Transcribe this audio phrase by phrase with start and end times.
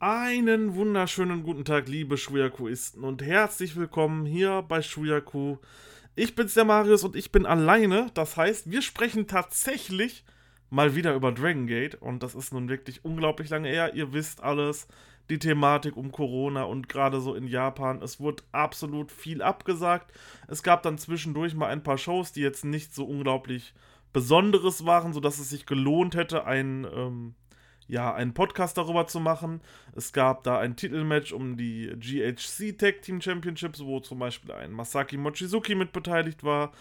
[0.00, 5.56] Einen wunderschönen guten Tag, liebe Shuyakuisten und herzlich willkommen hier bei Shuyaku.
[6.14, 8.08] Ich bin's der Marius und ich bin alleine.
[8.14, 10.24] Das heißt, wir sprechen tatsächlich
[10.70, 13.94] mal wieder über Dragon Gate und das ist nun wirklich unglaublich lange her.
[13.94, 14.86] Ihr wisst alles,
[15.30, 18.00] die Thematik um Corona und gerade so in Japan.
[18.00, 20.12] Es wurde absolut viel abgesagt.
[20.46, 23.74] Es gab dann zwischendurch mal ein paar Shows, die jetzt nicht so unglaublich
[24.12, 27.34] Besonderes waren, sodass es sich gelohnt hätte, ein ähm,
[27.88, 29.60] ja, einen Podcast darüber zu machen.
[29.96, 34.72] Es gab da ein Titelmatch um die GHC Tag Team Championships, wo zum Beispiel ein
[34.72, 36.72] Masaki Mochizuki mit beteiligt war.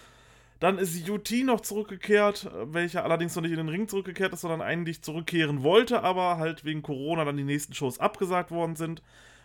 [0.60, 4.62] Dann ist UT noch zurückgekehrt, welcher allerdings noch nicht in den Ring zurückgekehrt ist, sondern
[4.62, 9.02] eigentlich zurückkehren wollte, aber halt wegen Corona dann die nächsten Shows abgesagt worden sind.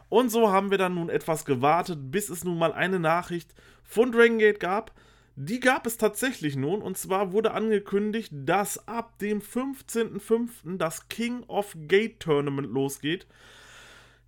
[0.09, 3.54] Und so haben wir dann nun etwas gewartet, bis es nun mal eine Nachricht
[3.84, 4.92] von Dragon Gate gab,
[5.36, 10.77] die gab es tatsächlich nun und zwar wurde angekündigt, dass ab dem 15.05.
[10.77, 13.27] das King of Gate Tournament losgeht.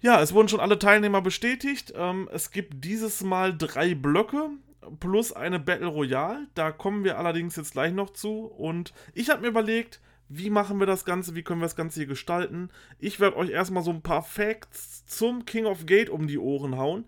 [0.01, 1.93] Ja, es wurden schon alle Teilnehmer bestätigt.
[1.97, 4.51] Ähm, es gibt dieses Mal drei Blöcke
[5.01, 6.47] plus eine Battle Royale.
[6.55, 8.45] Da kommen wir allerdings jetzt gleich noch zu.
[8.45, 12.01] Und ich habe mir überlegt, wie machen wir das Ganze, wie können wir das Ganze
[12.01, 12.71] hier gestalten.
[12.99, 16.77] Ich werde euch erstmal so ein paar Facts zum King of Gate um die Ohren
[16.77, 17.05] hauen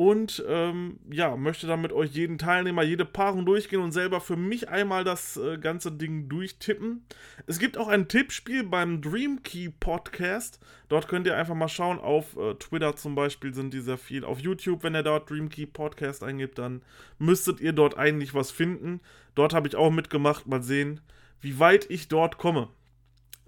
[0.00, 4.34] und ähm, ja, möchte dann mit euch jeden Teilnehmer, jede Paarung durchgehen und selber für
[4.34, 7.04] mich einmal das äh, ganze Ding durchtippen.
[7.46, 10.58] Es gibt auch ein Tippspiel beim Dream Key Podcast.
[10.88, 11.98] Dort könnt ihr einfach mal schauen.
[11.98, 14.24] Auf äh, Twitter zum Beispiel sind die sehr viel.
[14.24, 16.80] Auf YouTube, wenn ihr dort Dream Key Podcast eingibt, dann
[17.18, 19.02] müsstet ihr dort eigentlich was finden.
[19.34, 20.46] Dort habe ich auch mitgemacht.
[20.46, 21.02] Mal sehen,
[21.42, 22.70] wie weit ich dort komme.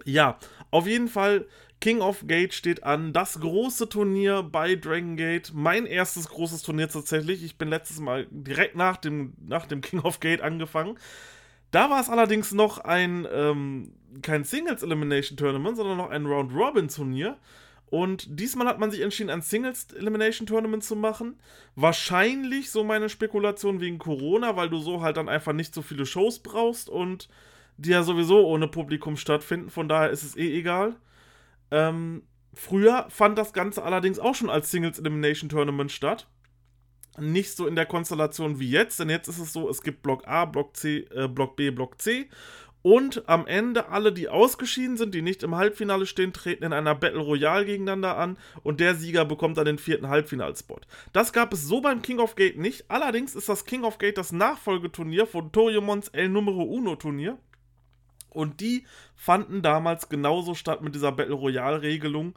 [0.05, 0.37] Ja,
[0.69, 1.47] auf jeden Fall
[1.83, 3.11] King of Gate steht an.
[3.11, 5.51] Das große Turnier bei Dragon Gate.
[5.53, 7.43] Mein erstes großes Turnier tatsächlich.
[7.43, 10.97] Ich bin letztes Mal direkt nach dem, nach dem King of Gate angefangen.
[11.71, 16.53] Da war es allerdings noch ein, ähm, kein Singles Elimination Tournament, sondern noch ein Round
[16.53, 17.37] Robin Turnier.
[17.87, 21.37] Und diesmal hat man sich entschieden, ein Singles Elimination Tournament zu machen.
[21.75, 26.05] Wahrscheinlich, so meine Spekulation, wegen Corona, weil du so halt dann einfach nicht so viele
[26.05, 27.27] Shows brauchst und
[27.75, 29.69] die ja sowieso ohne Publikum stattfinden.
[29.69, 30.95] Von daher ist es eh egal.
[31.73, 32.21] Ähm,
[32.53, 36.27] früher fand das Ganze allerdings auch schon als Singles Elimination Tournament statt.
[37.17, 40.27] Nicht so in der Konstellation wie jetzt, denn jetzt ist es so, es gibt Block
[40.27, 42.29] A, Block C, äh, Block B, Block C.
[42.83, 46.93] Und am Ende alle, die ausgeschieden sind, die nicht im Halbfinale stehen, treten in einer
[46.93, 50.85] Battle Royale gegeneinander an und der Sieger bekommt dann den vierten Halbfinalspot.
[51.11, 52.85] Das gab es so beim King of Gate nicht.
[52.91, 57.39] Allerdings ist das King of Gate das Nachfolgeturnier von Toriumons El Numero Uno Turnier.
[58.33, 58.85] Und die
[59.15, 62.35] fanden damals genauso statt mit dieser Battle Royale-Regelung.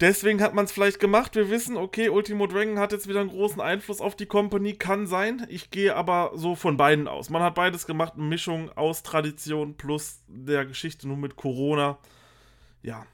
[0.00, 1.36] Deswegen hat man es vielleicht gemacht.
[1.36, 5.06] Wir wissen, okay, Ultimo Dragon hat jetzt wieder einen großen Einfluss auf die Company, kann
[5.06, 5.46] sein.
[5.48, 7.30] Ich gehe aber so von beiden aus.
[7.30, 11.98] Man hat beides gemacht, eine Mischung aus Tradition plus der Geschichte nur mit Corona.
[12.82, 13.06] Ja,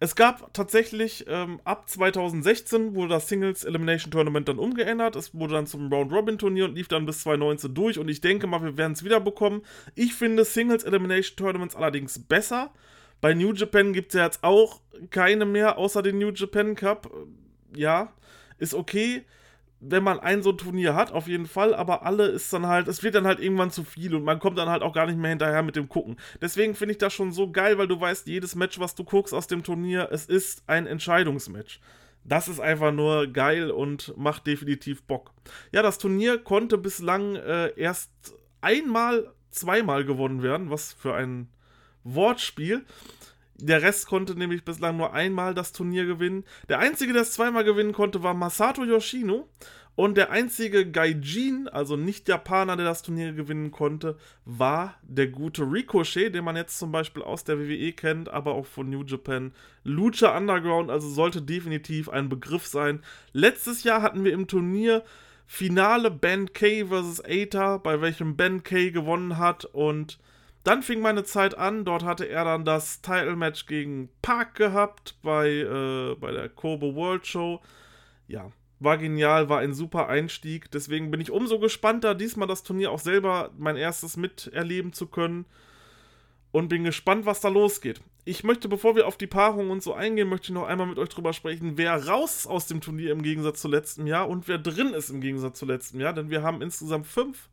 [0.00, 5.16] es gab tatsächlich ähm, ab 2016 wurde das Singles Elimination Tournament dann umgeändert.
[5.16, 7.98] Es wurde dann zum Round Robin Turnier und lief dann bis 2019 durch.
[7.98, 9.62] Und ich denke mal, wir werden es wieder bekommen.
[9.94, 12.70] Ich finde Singles Elimination Tournaments allerdings besser.
[13.20, 14.80] Bei New Japan gibt es ja jetzt auch
[15.10, 17.10] keine mehr, außer den New Japan Cup.
[17.74, 18.12] Ja,
[18.58, 19.24] ist okay
[19.80, 22.88] wenn man ein so ein Turnier hat, auf jeden Fall, aber alle ist dann halt,
[22.88, 25.18] es wird dann halt irgendwann zu viel und man kommt dann halt auch gar nicht
[25.18, 26.16] mehr hinterher mit dem Gucken.
[26.40, 29.32] Deswegen finde ich das schon so geil, weil du weißt, jedes Match, was du guckst
[29.32, 31.80] aus dem Turnier, es ist ein Entscheidungsmatch.
[32.24, 35.32] Das ist einfach nur geil und macht definitiv Bock.
[35.72, 38.10] Ja, das Turnier konnte bislang äh, erst
[38.60, 41.48] einmal, zweimal gewonnen werden, was für ein
[42.04, 42.84] Wortspiel.
[43.60, 46.44] Der Rest konnte nämlich bislang nur einmal das Turnier gewinnen.
[46.68, 49.48] Der einzige, der es zweimal gewinnen konnte, war Masato Yoshino.
[49.96, 55.62] Und der einzige Gaijin, also nicht Japaner, der das Turnier gewinnen konnte, war der gute
[55.62, 59.52] Ricochet, den man jetzt zum Beispiel aus der WWE kennt, aber auch von New Japan.
[59.82, 63.02] Lucha Underground, also sollte definitiv ein Begriff sein.
[63.32, 65.02] Letztes Jahr hatten wir im Turnier
[65.46, 67.24] Finale Ben K vs.
[67.24, 70.20] Aita, bei welchem Ben K gewonnen hat und
[70.68, 71.84] dann fing meine Zeit an.
[71.84, 77.26] Dort hatte er dann das Title-Match gegen Park gehabt bei, äh, bei der Kobe World
[77.26, 77.60] Show.
[78.26, 80.70] Ja, war genial, war ein super Einstieg.
[80.70, 85.46] Deswegen bin ich umso gespannter, diesmal das Turnier auch selber mein erstes miterleben zu können.
[86.50, 88.00] Und bin gespannt, was da losgeht.
[88.24, 90.98] Ich möchte, bevor wir auf die Paarung und so eingehen, möchte ich noch einmal mit
[90.98, 94.58] euch drüber sprechen, wer raus aus dem Turnier im Gegensatz zu letztem Jahr und wer
[94.58, 96.12] drin ist im Gegensatz zu letztem Jahr.
[96.12, 97.48] Denn wir haben insgesamt fünf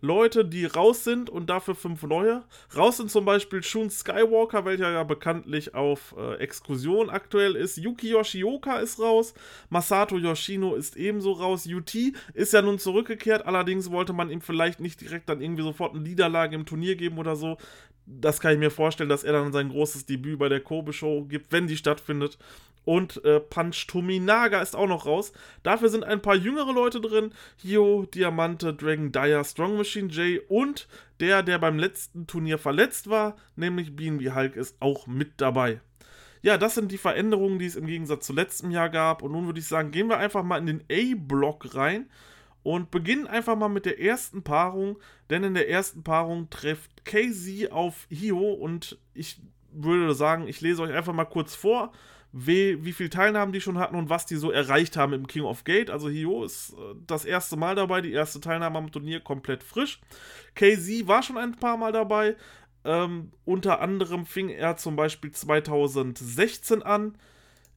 [0.00, 2.42] Leute, die raus sind und dafür fünf neue.
[2.76, 7.76] Raus sind zum Beispiel Shun Skywalker, welcher ja bekanntlich auf äh, Exkursion aktuell ist.
[7.76, 9.34] Yuki Yoshioka ist raus.
[9.68, 11.66] Masato Yoshino ist ebenso raus.
[11.66, 11.94] UT
[12.34, 16.02] ist ja nun zurückgekehrt, allerdings wollte man ihm vielleicht nicht direkt dann irgendwie sofort eine
[16.02, 17.58] Niederlage im Turnier geben oder so.
[18.18, 21.52] Das kann ich mir vorstellen, dass er dann sein großes Debüt bei der Kobe-Show gibt,
[21.52, 22.38] wenn die stattfindet.
[22.84, 25.32] Und äh, Punch Tominaga ist auch noch raus.
[25.62, 27.32] Dafür sind ein paar jüngere Leute drin.
[27.58, 30.88] Hio, Diamante, Dragon Dyer, Strong Machine J und
[31.20, 35.80] der, der beim letzten Turnier verletzt war, nämlich BNB Hulk, ist auch mit dabei.
[36.42, 39.22] Ja, das sind die Veränderungen, die es im Gegensatz zu letztem Jahr gab.
[39.22, 42.08] Und nun würde ich sagen, gehen wir einfach mal in den A-Block rein
[42.62, 44.98] und beginnen einfach mal mit der ersten Paarung.
[45.30, 49.40] Denn in der ersten Paarung trifft KZ auf Hio und ich
[49.72, 51.92] würde sagen, ich lese euch einfach mal kurz vor,
[52.32, 55.42] wie, wie viele Teilnahmen die schon hatten und was die so erreicht haben im King
[55.42, 55.90] of Gate.
[55.90, 60.00] Also Hio ist äh, das erste Mal dabei, die erste Teilnahme am Turnier komplett frisch.
[60.54, 62.36] KZ war schon ein paar Mal dabei,
[62.84, 67.16] ähm, unter anderem fing er zum Beispiel 2016 an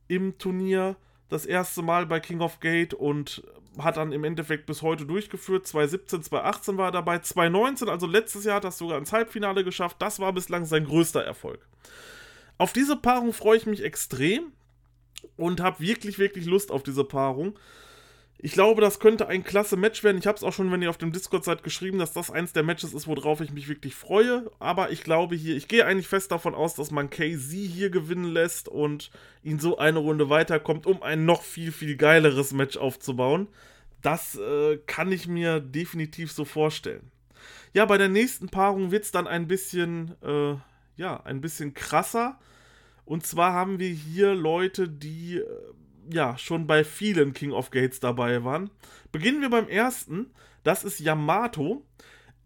[0.07, 0.95] im Turnier,
[1.33, 3.43] das erste Mal bei King of Gate und
[3.77, 5.65] hat dann im Endeffekt bis heute durchgeführt.
[5.65, 9.63] 2017, 2018 war er dabei, 2019, also letztes Jahr hat er es sogar ins Halbfinale
[9.63, 9.97] geschafft.
[9.99, 11.67] Das war bislang sein größter Erfolg.
[12.57, 14.51] Auf diese Paarung freue ich mich extrem
[15.35, 17.57] und habe wirklich, wirklich Lust auf diese Paarung.
[18.45, 20.17] Ich glaube, das könnte ein klasse Match werden.
[20.17, 22.51] Ich habe es auch schon, wenn ihr auf dem Discord seid, geschrieben, dass das eins
[22.51, 24.51] der Matches ist, worauf ich mich wirklich freue.
[24.59, 28.25] Aber ich glaube hier, ich gehe eigentlich fest davon aus, dass man KZ hier gewinnen
[28.25, 29.11] lässt und
[29.43, 33.47] ihn so eine Runde weiterkommt, um ein noch viel, viel geileres Match aufzubauen.
[34.01, 37.11] Das äh, kann ich mir definitiv so vorstellen.
[37.71, 40.55] Ja, bei der nächsten Paarung wird es dann ein bisschen, äh,
[40.97, 42.37] ja, ein bisschen krasser.
[43.05, 45.45] Und zwar haben wir hier Leute, die äh,
[46.11, 48.69] ja schon bei vielen King of Gates dabei waren.
[49.11, 50.31] Beginnen wir beim ersten.
[50.63, 51.85] Das ist Yamato.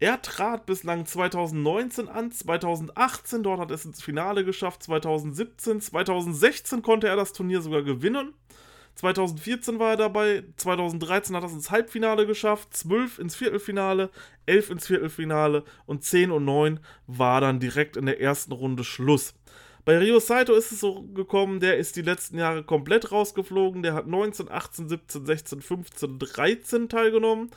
[0.00, 6.82] Er trat bislang 2019 an, 2018, dort hat er es ins Finale geschafft, 2017, 2016
[6.82, 8.32] konnte er das Turnier sogar gewinnen.
[8.94, 14.10] 2014 war er dabei, 2013 hat er es ins Halbfinale geschafft, 12 ins Viertelfinale,
[14.46, 19.34] 11 ins Viertelfinale und 10 und 9 war dann direkt in der ersten Runde Schluss.
[19.88, 23.82] Bei Rio Saito ist es so gekommen, der ist die letzten Jahre komplett rausgeflogen.
[23.82, 27.50] Der hat 19, 18, 17, 16, 15, 13 teilgenommen.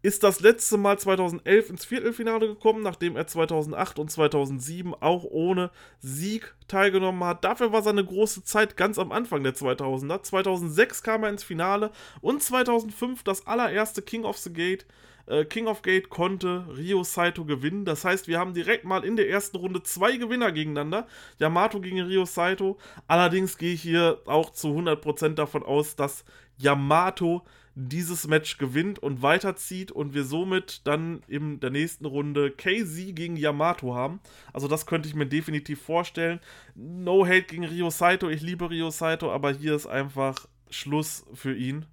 [0.00, 5.72] Ist das letzte Mal 2011 ins Viertelfinale gekommen, nachdem er 2008 und 2007 auch ohne
[5.98, 7.42] Sieg teilgenommen hat.
[7.42, 10.22] Dafür war seine große Zeit ganz am Anfang der 2000er.
[10.22, 11.90] 2006 kam er ins Finale
[12.20, 14.86] und 2005 das allererste King of the Gate
[15.26, 17.84] äh, King of Gate konnte Rio Saito gewinnen.
[17.84, 21.06] Das heißt, wir haben direkt mal in der ersten Runde zwei Gewinner gegeneinander.
[21.38, 22.78] Yamato gegen Rio Saito.
[23.06, 26.24] Allerdings gehe ich hier auch zu 100% davon aus, dass
[26.58, 27.42] Yamato
[27.74, 33.36] dieses Match gewinnt und weiterzieht und wir somit dann in der nächsten Runde KZ gegen
[33.36, 34.20] Yamato haben.
[34.52, 36.40] Also das könnte ich mir definitiv vorstellen.
[36.74, 41.54] No Hate gegen Rio Saito, ich liebe Rio Saito, aber hier ist einfach Schluss für
[41.54, 41.86] ihn.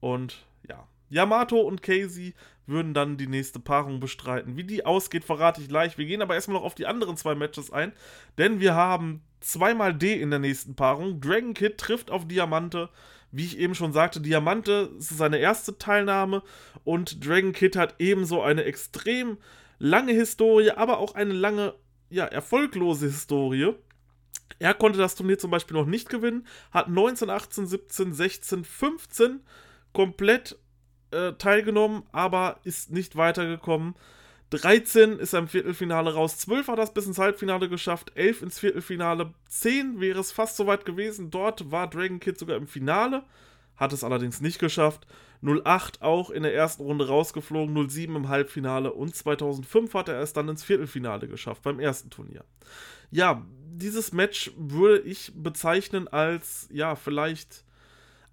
[0.00, 2.34] Und ja, Yamato und Casey
[2.68, 4.56] würden dann die nächste Paarung bestreiten.
[4.56, 5.98] Wie die ausgeht, verrate ich gleich.
[5.98, 7.92] Wir gehen aber erstmal noch auf die anderen zwei Matches ein,
[8.36, 11.20] denn wir haben zweimal D in der nächsten Paarung.
[11.20, 12.90] Dragon Kid trifft auf Diamante.
[13.30, 16.42] Wie ich eben schon sagte, Diamante ist seine erste Teilnahme
[16.84, 19.38] und Dragon Kid hat ebenso eine extrem
[19.78, 21.74] lange Historie, aber auch eine lange,
[22.10, 23.74] ja, erfolglose Historie.
[24.58, 29.40] Er konnte das Turnier zum Beispiel noch nicht gewinnen, hat 19, 18, 17, 16, 15
[29.92, 30.58] komplett
[31.10, 33.94] äh, teilgenommen, aber ist nicht weitergekommen.
[34.50, 38.58] 13 ist er im Viertelfinale raus, 12 hat das bis ins Halbfinale geschafft, 11 ins
[38.58, 41.30] Viertelfinale, 10 wäre es fast soweit gewesen.
[41.30, 43.24] Dort war Dragon Kid sogar im Finale,
[43.76, 45.06] hat es allerdings nicht geschafft.
[45.42, 50.32] 08 auch in der ersten Runde rausgeflogen, 07 im Halbfinale und 2005 hat er es
[50.32, 52.44] dann ins Viertelfinale geschafft beim ersten Turnier.
[53.10, 57.64] Ja, dieses Match würde ich bezeichnen als, ja, vielleicht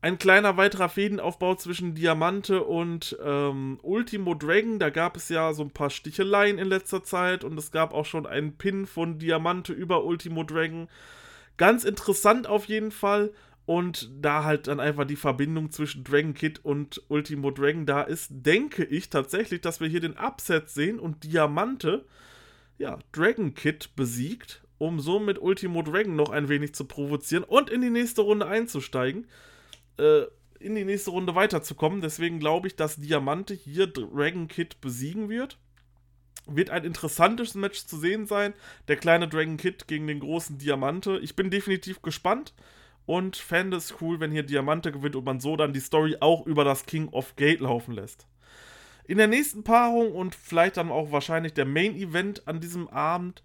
[0.05, 4.77] ein kleiner weiterer Fädenaufbau zwischen Diamante und ähm, Ultimo Dragon.
[4.77, 8.05] Da gab es ja so ein paar Sticheleien in letzter Zeit und es gab auch
[8.05, 10.89] schon einen Pin von Diamante über Ultimo Dragon.
[11.57, 13.33] Ganz interessant auf jeden Fall.
[13.65, 18.29] Und da halt dann einfach die Verbindung zwischen Dragon Kid und Ultimo Dragon da ist,
[18.29, 22.05] denke ich tatsächlich, dass wir hier den Upset sehen und Diamante,
[22.77, 27.71] ja, Dragon Kid besiegt, um so mit Ultimo Dragon noch ein wenig zu provozieren und
[27.71, 29.25] in die nächste Runde einzusteigen
[29.97, 30.23] äh,
[30.59, 32.01] in die nächste Runde weiterzukommen.
[32.01, 35.57] Deswegen glaube ich, dass Diamante hier Dragon Kid besiegen wird.
[36.47, 38.53] Wird ein interessantes Match zu sehen sein.
[38.87, 41.19] Der kleine Dragon Kid gegen den großen Diamante.
[41.19, 42.53] Ich bin definitiv gespannt
[43.05, 46.45] und fände es cool, wenn hier Diamante gewinnt und man so dann die Story auch
[46.45, 48.27] über das King of Gate laufen lässt.
[49.07, 53.43] In der nächsten Paarung und vielleicht dann auch wahrscheinlich der Main Event an diesem Abend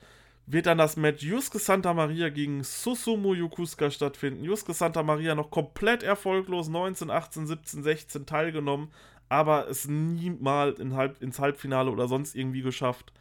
[0.53, 4.45] wird dann das Match Yusuke Santa Maria gegen Susumu Yokusuka stattfinden.
[4.45, 8.91] Yusuke Santa Maria noch komplett erfolglos, 19, 18, 17, 16 teilgenommen,
[9.29, 13.13] aber es nie mal in Halb, ins Halbfinale oder sonst irgendwie geschafft.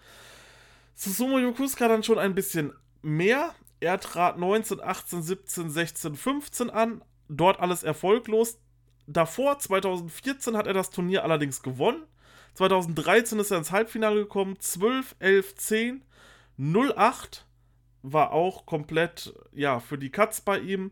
[0.96, 3.54] Susumu Yokusuka dann schon ein bisschen mehr.
[3.80, 7.02] Er trat 19, 18, 17, 16, 15 an.
[7.30, 8.58] Dort alles erfolglos.
[9.06, 12.04] Davor, 2014, hat er das Turnier allerdings gewonnen.
[12.56, 14.60] 2013 ist er ins Halbfinale gekommen.
[14.60, 16.04] 12, 11, 10,
[16.60, 17.46] 08
[18.02, 20.92] war auch komplett ja, für die Cuts bei ihm.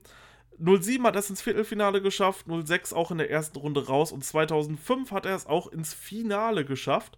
[0.60, 4.26] 07 hat er es ins Viertelfinale geschafft, 06 auch in der ersten Runde raus und
[4.26, 7.18] 2005 hat er es auch ins Finale geschafft.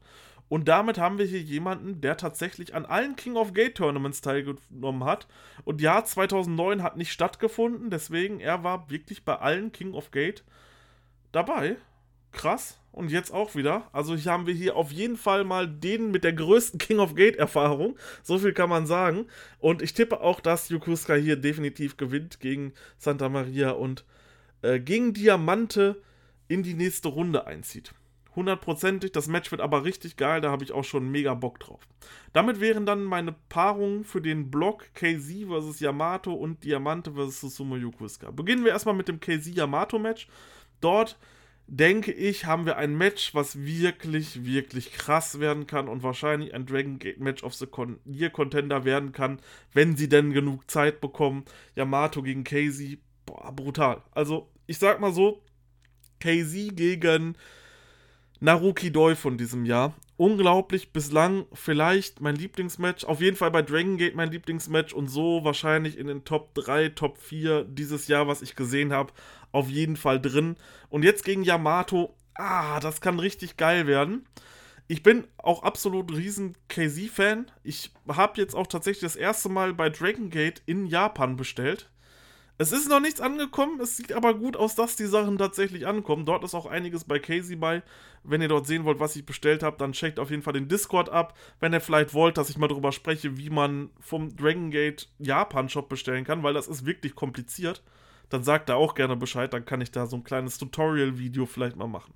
[0.49, 5.03] Und damit haben wir hier jemanden, der tatsächlich an allen King of Gate Tournaments teilgenommen
[5.03, 5.27] hat.
[5.63, 10.43] Und ja, 2009 hat nicht stattgefunden, deswegen er war wirklich bei allen King of Gate
[11.31, 11.77] dabei.
[12.31, 12.78] Krass.
[12.91, 13.87] Und jetzt auch wieder.
[13.93, 17.15] Also hier haben wir hier auf jeden Fall mal den mit der größten King of
[17.15, 17.97] Gate Erfahrung.
[18.23, 19.25] So viel kann man sagen.
[19.59, 24.05] Und ich tippe auch, dass Yokusuka hier definitiv gewinnt gegen Santa Maria und
[24.61, 26.01] äh, gegen Diamante
[26.47, 27.93] in die nächste Runde einzieht
[28.39, 29.11] hundertprozentig.
[29.11, 31.81] Das Match wird aber richtig geil, da habe ich auch schon mega Bock drauf.
[32.33, 35.79] Damit wären dann meine Paarungen für den Block KZ vs.
[35.79, 37.41] Yamato und Diamante vs.
[37.41, 38.31] Susumu Yokusuka.
[38.31, 40.27] Beginnen wir erstmal mit dem KZ-Yamato-Match.
[40.79, 41.17] Dort
[41.71, 46.65] denke ich, haben wir ein Match, was wirklich, wirklich krass werden kann und wahrscheinlich ein
[46.65, 49.39] Dragon Gate Match of the Con Year Contender werden kann,
[49.71, 51.45] wenn sie denn genug Zeit bekommen.
[51.75, 54.01] Yamato gegen KZ, boah, brutal.
[54.11, 55.43] Also, ich sag mal so,
[56.19, 57.37] KZ gegen
[58.39, 59.93] Naruki Doi von diesem Jahr.
[60.17, 63.05] Unglaublich, bislang vielleicht mein Lieblingsmatch.
[63.05, 66.89] Auf jeden Fall bei Dragon Gate mein Lieblingsmatch und so wahrscheinlich in den Top 3,
[66.89, 69.13] Top 4 dieses Jahr, was ich gesehen habe.
[69.51, 70.55] Auf jeden Fall drin.
[70.89, 72.15] Und jetzt gegen Yamato.
[72.35, 74.25] Ah, das kann richtig geil werden.
[74.87, 77.51] Ich bin auch absolut riesen KZ-Fan.
[77.63, 81.89] Ich habe jetzt auch tatsächlich das erste Mal bei Dragon Gate in Japan bestellt.
[82.61, 86.25] Es ist noch nichts angekommen, es sieht aber gut aus, dass die Sachen tatsächlich ankommen.
[86.25, 87.83] Dort ist auch einiges bei Casey bei.
[88.25, 90.67] Wenn ihr dort sehen wollt, was ich bestellt habe, dann checkt auf jeden Fall den
[90.67, 91.37] Discord ab.
[91.61, 95.69] Wenn ihr vielleicht wollt, dass ich mal darüber spreche, wie man vom Dragon Gate Japan
[95.69, 97.81] Shop bestellen kann, weil das ist wirklich kompliziert,
[98.29, 101.75] dann sagt da auch gerne Bescheid, dann kann ich da so ein kleines Tutorial-Video vielleicht
[101.75, 102.13] mal machen.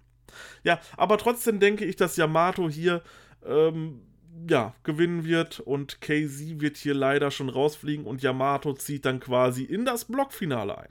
[0.63, 3.03] Ja, aber trotzdem denke ich, dass Yamato hier
[3.45, 4.01] ähm,
[4.49, 9.63] ja, gewinnen wird und KZ wird hier leider schon rausfliegen und Yamato zieht dann quasi
[9.63, 10.89] in das Blockfinale ein.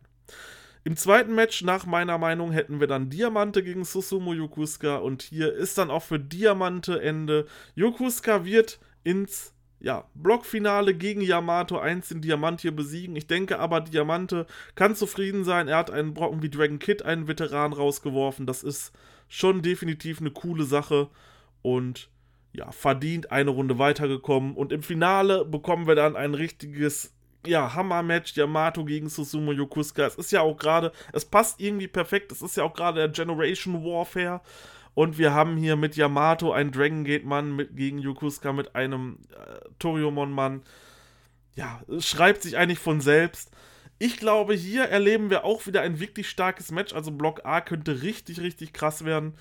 [0.85, 5.53] Im zweiten Match, nach meiner Meinung, hätten wir dann Diamante gegen Susumu Yokusuka und hier
[5.53, 7.47] ist dann auch für Diamante Ende.
[7.77, 13.17] Yokusuka wird ins ja, Blockfinale gegen Yamato einzeln Diamant hier besiegen.
[13.17, 14.47] Ich denke aber, Diamante
[14.77, 15.67] kann zufrieden sein.
[15.67, 18.47] Er hat einen Brocken wie Dragon Kid, einen Veteran, rausgeworfen.
[18.47, 18.93] Das ist
[19.29, 21.09] schon definitiv eine coole Sache.
[21.63, 22.11] Und
[22.53, 24.55] ja, verdient eine Runde weitergekommen.
[24.55, 27.13] Und im Finale bekommen wir dann ein richtiges,
[27.45, 30.07] ja, Hammer-Match, Yamato gegen Susumu Yokusuka.
[30.07, 33.09] Es ist ja auch gerade, es passt irgendwie perfekt, es ist ja auch gerade der
[33.09, 34.43] Generation Warfare.
[34.95, 40.63] Und wir haben hier mit Yamato einen Dragon Gate-Mann gegen Yokusuka mit einem äh, Toriumon-Mann.
[41.55, 43.51] Ja, es schreibt sich eigentlich von selbst.
[43.99, 46.93] Ich glaube, hier erleben wir auch wieder ein wirklich starkes Match.
[46.93, 49.35] Also Block A könnte richtig, richtig krass werden.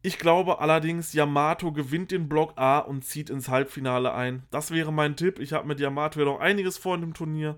[0.00, 4.44] Ich glaube allerdings, Yamato gewinnt den Block A und zieht ins Halbfinale ein.
[4.50, 5.38] Das wäre mein Tipp.
[5.38, 7.56] Ich habe mit Yamato ja noch einiges vor in dem Turnier.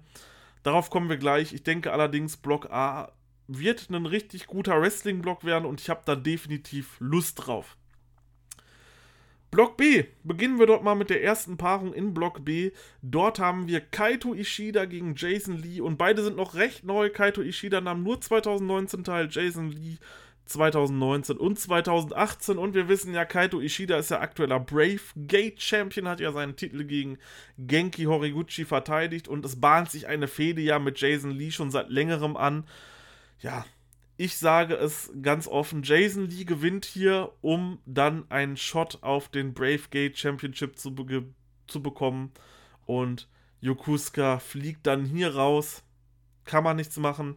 [0.62, 1.52] Darauf kommen wir gleich.
[1.52, 3.12] Ich denke allerdings, Block A
[3.48, 7.76] wird ein richtig guter Wrestling-Block werden und ich habe da definitiv Lust drauf.
[9.50, 10.04] Block B.
[10.24, 12.72] Beginnen wir dort mal mit der ersten Paarung in Block B.
[13.00, 17.10] Dort haben wir Kaito Ishida gegen Jason Lee und beide sind noch recht neu.
[17.10, 19.96] Kaito Ishida nahm nur 2019 teil, Jason Lee
[20.46, 26.08] 2019 und 2018 und wir wissen ja, Kaito Ishida ist ja aktueller Brave Gate Champion,
[26.08, 27.18] hat ja seinen Titel gegen
[27.58, 31.90] Genki Horiguchi verteidigt und es bahnt sich eine Fehde ja mit Jason Lee schon seit
[31.90, 32.64] längerem an.
[33.38, 33.64] Ja,
[34.16, 39.52] ich sage es ganz offen, Jason Lee gewinnt hier, um dann einen Shot auf den
[39.52, 41.24] Brave Gate Championship zu, be
[41.66, 42.32] zu bekommen
[42.86, 43.28] und
[43.60, 45.82] Yokusuka fliegt dann hier raus.
[46.44, 47.36] Kann man nichts machen.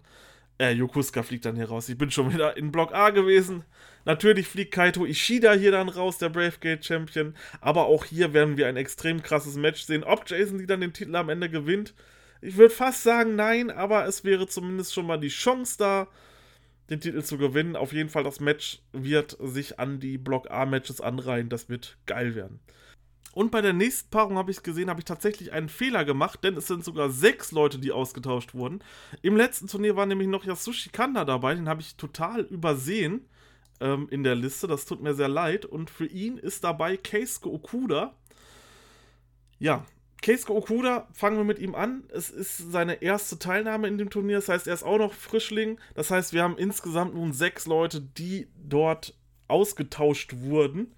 [0.60, 1.90] Äh, Yokusuka fliegt dann hier raus.
[1.90, 3.64] Ich bin schon wieder in Block A gewesen.
[4.06, 7.36] Natürlich fliegt Kaito Ishida hier dann raus, der Bravegate Champion.
[7.60, 10.04] Aber auch hier werden wir ein extrem krasses Match sehen.
[10.04, 11.94] Ob Jason Lee dann den Titel am Ende gewinnt,
[12.42, 16.08] ich würde fast sagen nein, aber es wäre zumindest schon mal die Chance da,
[16.90, 17.76] den Titel zu gewinnen.
[17.76, 21.50] Auf jeden Fall, das Match wird sich an die Block A-Matches anreihen.
[21.50, 22.60] Das wird geil werden.
[23.34, 26.58] Und bei der nächsten Paarung habe ich gesehen, habe ich tatsächlich einen Fehler gemacht, denn
[26.58, 28.84] es sind sogar sechs Leute, die ausgetauscht wurden.
[29.22, 33.30] Im letzten Turnier war nämlich noch Yasushi Kanda dabei, den habe ich total übersehen
[33.80, 34.68] ähm, in der Liste.
[34.68, 35.66] Das tut mir sehr leid.
[35.66, 38.16] Und für ihn ist dabei Keisuke Okuda.
[39.60, 39.86] Ja,
[40.22, 42.04] Keisuke Okuda, fangen wir mit ihm an.
[42.14, 45.80] Es ist seine erste Teilnahme in dem Turnier, das heißt, er ist auch noch Frischling.
[45.96, 49.14] Das heißt, wir haben insgesamt nun sechs Leute, die dort
[49.48, 50.94] ausgetauscht wurden.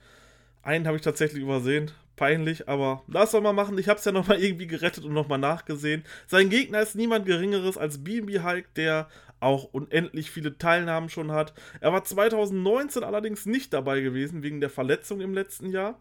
[0.64, 3.80] Einen habe ich tatsächlich übersehen peinlich, aber das soll man machen.
[3.80, 6.04] Ich habe es ja nochmal irgendwie gerettet und nochmal nachgesehen.
[6.28, 9.10] Sein Gegner ist niemand Geringeres als BB Hulk, der
[9.40, 11.56] auch unendlich viele Teilnahmen schon hat.
[11.80, 16.00] Er war 2019 allerdings nicht dabei gewesen, wegen der Verletzung im letzten Jahr.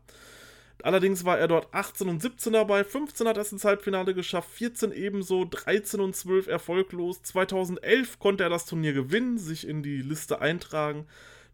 [0.84, 4.50] Allerdings war er dort 18 und 17 dabei, 15 hat er es ins Halbfinale geschafft,
[4.50, 7.22] 14 ebenso, 13 und 12 erfolglos.
[7.22, 11.06] 2011 konnte er das Turnier gewinnen, sich in die Liste eintragen.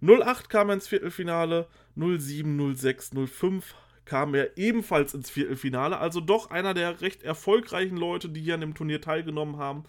[0.02, 5.98] 08 kam er ins Viertelfinale, 07, 06, 05 kam er ebenfalls ins Viertelfinale.
[5.98, 9.84] Also doch einer der recht erfolgreichen Leute, die hier an dem Turnier teilgenommen haben.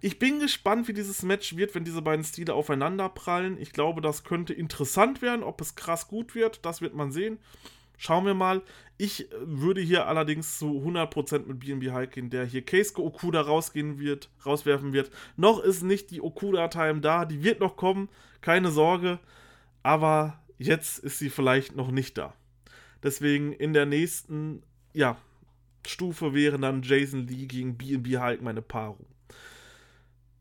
[0.00, 3.60] Ich bin gespannt, wie dieses Match wird, wenn diese beiden Stile aufeinander prallen.
[3.60, 5.42] Ich glaube, das könnte interessant werden.
[5.42, 7.38] Ob es krass gut wird, das wird man sehen.
[7.96, 8.62] Schauen wir mal.
[8.98, 13.98] Ich würde hier allerdings zu 100% mit BNB Hulk gehen, der hier Keisuke Okuda rausgehen
[13.98, 15.10] wird, rauswerfen wird.
[15.36, 18.08] Noch ist nicht die Okuda-Time da, die wird noch kommen,
[18.40, 19.18] keine Sorge.
[19.82, 22.34] Aber jetzt ist sie vielleicht noch nicht da.
[23.02, 24.62] Deswegen in der nächsten,
[24.92, 25.18] ja,
[25.86, 29.06] Stufe wäre dann Jason Lee gegen BNB Hulk meine Paarung.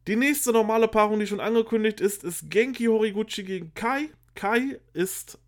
[0.08, 4.10] Die nächste normale Paarung, die schon angekündigt ist, ist Genki Horiguchi gegen Kai.
[4.36, 5.40] Kai ist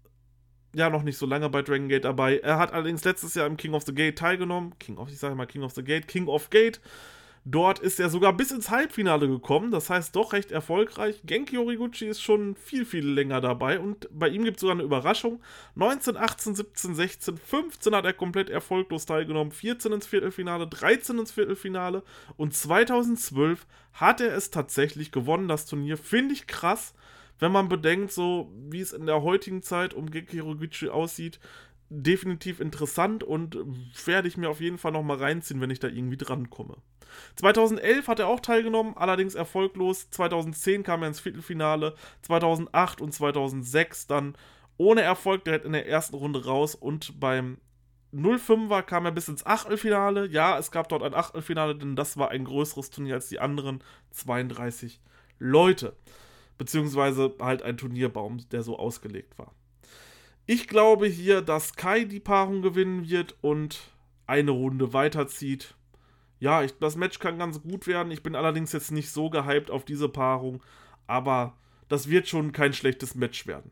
[0.77, 2.37] ja noch nicht so lange bei Dragon Gate dabei.
[2.39, 4.77] Er hat allerdings letztes Jahr im King of the Gate teilgenommen.
[4.79, 6.79] King of, ich sage mal King of the Gate, King of Gate.
[7.49, 11.21] Dort ist er sogar bis ins Halbfinale gekommen, das heißt doch recht erfolgreich.
[11.23, 14.83] Genki Horiguchi ist schon viel, viel länger dabei und bei ihm gibt es sogar eine
[14.83, 15.41] Überraschung.
[15.75, 21.31] 19, 18, 17, 16, 15 hat er komplett erfolglos teilgenommen, 14 ins Viertelfinale, 13 ins
[21.31, 22.03] Viertelfinale
[22.35, 25.97] und 2012 hat er es tatsächlich gewonnen, das Turnier.
[25.97, 26.93] Finde ich krass
[27.39, 31.39] wenn man bedenkt, so wie es in der heutigen Zeit um Genki Horiguchi aussieht,
[31.89, 33.57] definitiv interessant und
[34.05, 36.77] werde ich mir auf jeden Fall nochmal reinziehen, wenn ich da irgendwie drankomme.
[37.35, 40.09] 2011 hat er auch teilgenommen, allerdings erfolglos.
[40.09, 44.35] 2010 kam er ins Viertelfinale, 2008 und 2006 dann
[44.77, 47.57] ohne Erfolg direkt in der ersten Runde raus und beim
[48.13, 50.27] 05er kam er bis ins Achtelfinale.
[50.27, 53.83] Ja, es gab dort ein Achtelfinale, denn das war ein größeres Turnier als die anderen
[54.11, 54.99] 32
[55.39, 55.95] Leute.
[56.57, 59.53] Beziehungsweise halt ein Turnierbaum, der so ausgelegt war.
[60.45, 63.79] Ich glaube hier, dass Kai die Paarung gewinnen wird und
[64.25, 65.75] eine Runde weiterzieht.
[66.39, 68.11] Ja, ich, das Match kann ganz gut werden.
[68.11, 70.63] Ich bin allerdings jetzt nicht so gehypt auf diese Paarung.
[71.05, 71.57] Aber
[71.89, 73.71] das wird schon kein schlechtes Match werden.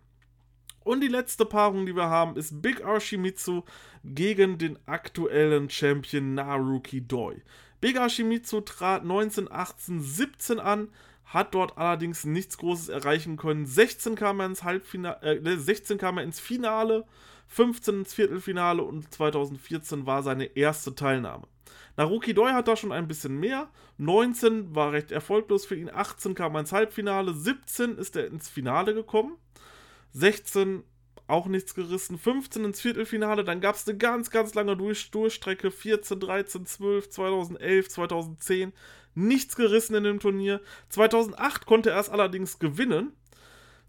[0.83, 3.63] Und die letzte Paarung, die wir haben, ist Big Arshimitsu
[4.03, 7.41] gegen den aktuellen Champion Naruki Doi.
[7.81, 10.89] Big Arshimitsu trat 1918, 17 an,
[11.25, 13.65] hat dort allerdings nichts Großes erreichen können.
[13.65, 17.05] 16 kam er ins Halbfinale, äh, 16 kam er ins Finale,
[17.47, 21.47] 15 ins Viertelfinale und 2014 war seine erste Teilnahme.
[21.97, 23.69] Naruki Doi hat da schon ein bisschen mehr.
[23.97, 28.49] 19 war recht erfolglos für ihn, 18 kam er ins Halbfinale, 17 ist er ins
[28.49, 29.37] Finale gekommen,
[30.11, 30.83] 16
[31.27, 35.71] auch nichts gerissen, 15 ins Viertelfinale, dann gab es eine ganz, ganz lange Durch Durchstrecke,
[35.71, 38.73] 14, 13, 12, 2011, 2010,
[39.15, 40.61] nichts gerissen in dem Turnier.
[40.89, 43.13] 2008 konnte er es allerdings gewinnen.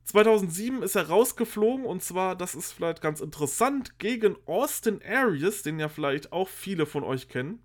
[0.05, 5.81] 2007 ist er rausgeflogen und zwar, das ist vielleicht ganz interessant, gegen Austin Aries, den
[5.81, 7.61] ja vielleicht auch viele von euch kennen.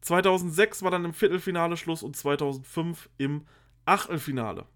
[0.00, 3.46] 2006 war dann im Viertelfinale Schluss und 2005 im
[3.84, 4.66] Achtelfinale.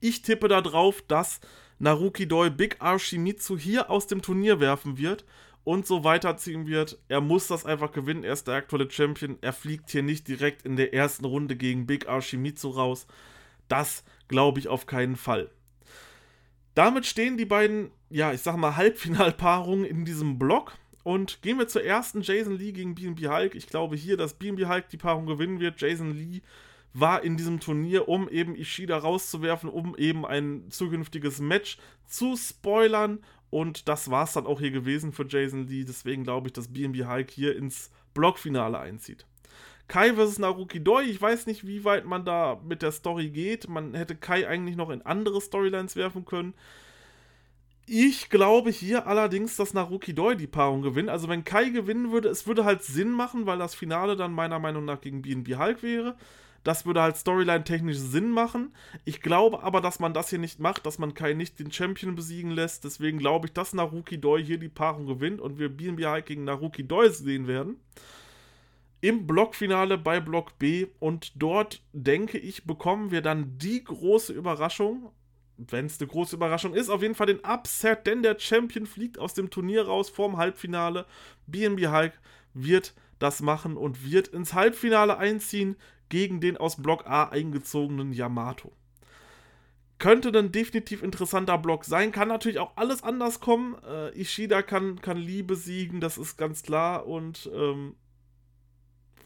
[0.00, 1.40] Ich tippe darauf, dass
[1.78, 5.26] Naruki Doi Big Arshimitsu hier aus dem Turnier werfen wird
[5.66, 6.96] und so weiterziehen wird.
[7.08, 8.22] Er muss das einfach gewinnen.
[8.22, 9.36] Er ist der aktuelle Champion.
[9.40, 13.08] Er fliegt hier nicht direkt in der ersten Runde gegen Big Arshimitsu raus.
[13.66, 15.50] Das glaube ich auf keinen Fall.
[16.76, 20.78] Damit stehen die beiden, ja, ich sag mal, Halbfinalpaarungen in diesem Block.
[21.02, 23.56] Und gehen wir zur ersten Jason Lee gegen BNB Hulk.
[23.56, 25.80] Ich glaube hier, dass BNB Hulk die Paarung gewinnen wird.
[25.80, 26.42] Jason Lee
[26.92, 33.18] war in diesem Turnier, um eben Ishida rauszuwerfen, um eben ein zukünftiges Match zu spoilern
[33.50, 35.84] und das war es dann auch hier gewesen für Jason Lee.
[35.84, 39.26] Deswegen glaube ich, dass BNB Hulk hier ins Blockfinale einzieht.
[39.88, 40.38] Kai vs.
[40.38, 43.68] Naruki Doi, ich weiß nicht, wie weit man da mit der Story geht.
[43.68, 46.54] Man hätte Kai eigentlich noch in andere Storylines werfen können.
[47.88, 51.08] Ich glaube hier allerdings, dass Naruki Doi die Paarung gewinnt.
[51.08, 54.58] Also wenn Kai gewinnen würde, es würde halt Sinn machen, weil das Finale dann meiner
[54.58, 56.16] Meinung nach gegen BNB Hulk wäre.
[56.66, 58.74] Das würde halt storyline-technisch Sinn machen.
[59.04, 62.16] Ich glaube aber, dass man das hier nicht macht, dass man Kai nicht den Champion
[62.16, 62.82] besiegen lässt.
[62.82, 66.82] Deswegen glaube ich, dass Naruki Doi hier die Paarung gewinnt und wir BNB gegen Naruki
[66.82, 67.76] Doi sehen werden.
[69.00, 70.88] Im Blockfinale bei Block B.
[70.98, 75.12] Und dort, denke ich, bekommen wir dann die große Überraschung.
[75.58, 79.20] Wenn es eine große Überraschung ist, auf jeden Fall den Upset, denn der Champion fliegt
[79.20, 81.06] aus dem Turnier raus vorm Halbfinale.
[81.46, 82.20] BNB Hulk
[82.54, 85.76] wird das machen und wird ins Halbfinale einziehen
[86.08, 88.72] gegen den aus Block A eingezogenen Yamato.
[89.98, 92.12] könnte ein definitiv interessanter Block sein.
[92.12, 93.76] Kann natürlich auch alles anders kommen.
[93.82, 97.06] Äh, Ishida kann, kann Lee besiegen, das ist ganz klar.
[97.06, 97.94] Und ähm,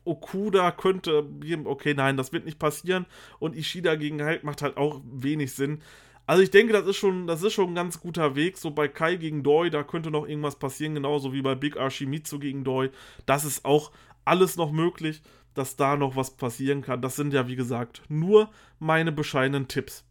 [0.05, 1.29] Okuda könnte,
[1.65, 3.07] okay, nein, das wird nicht passieren.
[3.39, 5.81] Und Ishida gegen Hulk macht halt auch wenig Sinn.
[6.27, 8.57] Also ich denke, das ist schon, das ist schon ein ganz guter Weg.
[8.57, 12.39] So bei Kai gegen Doi, da könnte noch irgendwas passieren, genauso wie bei Big Archimitsu
[12.39, 12.91] gegen Doi.
[13.27, 13.91] Das ist auch
[14.25, 15.23] alles noch möglich,
[15.61, 17.03] dass da noch was passieren kann.
[17.03, 20.05] Das sind ja, wie gesagt, nur meine bescheidenen Tipps.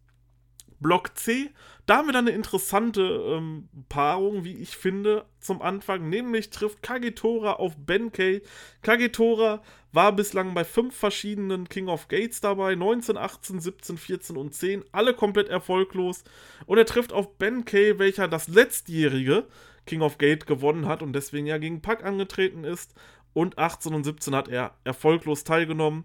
[0.79, 1.49] Block C,
[1.87, 6.07] da haben wir dann eine interessante ähm, Paarung, wie ich finde, zum Anfang.
[6.07, 8.43] Nämlich trifft Kagetora auf Benkei.
[8.83, 12.75] Kagetora war bislang bei fünf verschiedenen King of Gates dabei.
[12.75, 14.85] 19, 18, 17, 14 und 10.
[14.91, 16.23] Alle komplett erfolglos.
[16.67, 19.47] Und er trifft auf Benkei, welcher das letztjährige
[19.89, 22.93] King of Gate gewonnen hat und deswegen ja gegen Pack angetreten ist.
[23.33, 26.03] Und 18 und 17 hat er erfolglos teilgenommen.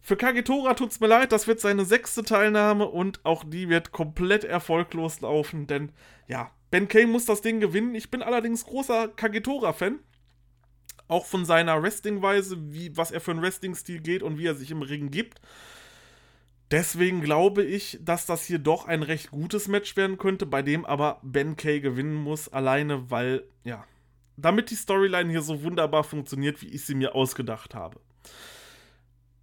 [0.00, 3.92] Für Kagetora tut es mir leid, das wird seine sechste Teilnahme und auch die wird
[3.92, 5.92] komplett erfolglos laufen, denn
[6.26, 7.94] ja, Ben Kay muss das Ding gewinnen.
[7.94, 9.98] Ich bin allerdings großer Kagetora-Fan.
[11.08, 14.70] Auch von seiner Wrestling-Weise, wie, was er für einen Wrestling-Stil geht und wie er sich
[14.70, 15.40] im Ring gibt.
[16.70, 20.84] Deswegen glaube ich, dass das hier doch ein recht gutes Match werden könnte, bei dem
[20.84, 23.84] aber Ben Kay gewinnen muss, alleine, weil, ja,
[24.40, 28.00] damit die Storyline hier so wunderbar funktioniert, wie ich sie mir ausgedacht habe.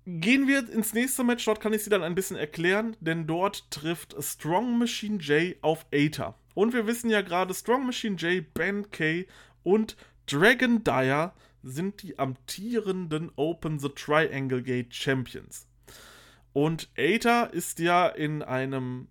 [0.05, 3.69] Gehen wir ins nächste Match, dort kann ich sie dann ein bisschen erklären, denn dort
[3.71, 6.36] trifft Strong Machine J auf Aether.
[6.53, 9.27] Und wir wissen ja gerade, Strong Machine J, Ben Kay
[9.63, 15.67] und Dragon Dyer sind die amtierenden Open the Triangle Gate Champions.
[16.53, 19.10] Und Aether ist ja in einem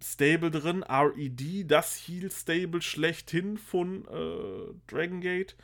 [0.00, 5.56] Stable drin, RED, das Heal Stable schlechthin von äh, Dragon Gate.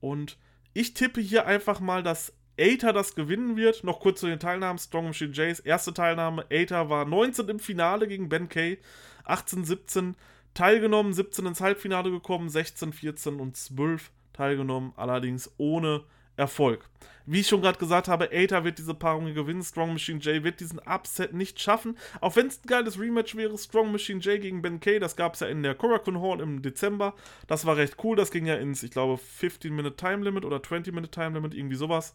[0.00, 0.38] Und
[0.72, 3.84] ich tippe hier einfach mal, dass Aether das gewinnen wird.
[3.84, 4.78] Noch kurz zu den Teilnahmen.
[4.78, 6.46] Strong Machine Jays, erste Teilnahme.
[6.50, 8.78] Aether war 19 im Finale gegen Ben Kay.
[9.24, 10.16] 18, 17
[10.54, 16.04] teilgenommen, 17 ins Halbfinale gekommen, 16, 14 und 12 teilgenommen, allerdings ohne
[16.36, 16.88] Erfolg.
[17.24, 19.62] Wie ich schon gerade gesagt habe, Aether wird diese Paarung gewinnen.
[19.62, 21.96] Strong Machine J wird diesen Upset nicht schaffen.
[22.20, 25.34] Auch wenn es ein geiles Rematch wäre, Strong Machine J gegen Ben Kay, das gab
[25.34, 27.14] es ja in der Korakuen Hall im Dezember.
[27.46, 28.16] Das war recht cool.
[28.16, 32.14] Das ging ja ins, ich glaube, 15-Minute Time Limit oder 20-Minute Time Limit, irgendwie sowas.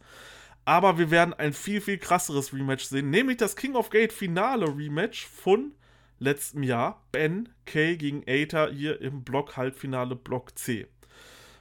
[0.66, 4.66] Aber wir werden ein viel, viel krasseres Rematch sehen, nämlich das King of Gate Finale
[4.68, 5.72] Rematch von
[6.20, 7.02] letztem Jahr.
[7.14, 10.88] Ben Kay gegen Aether hier im Block Halbfinale Block C.